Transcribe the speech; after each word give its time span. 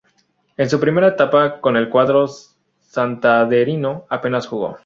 En 0.57 0.67
su 0.67 0.79
primera 0.79 1.09
etapa 1.09 1.61
con 1.61 1.77
el 1.77 1.87
cuadro 1.87 2.25
santanderino 2.79 4.07
apenas 4.09 4.47
jugó. 4.47 4.79